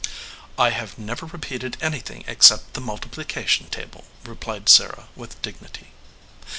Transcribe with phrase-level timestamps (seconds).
[0.57, 5.91] "I have never repeated anything except the mul tiplication table," replied Sarah with dignity.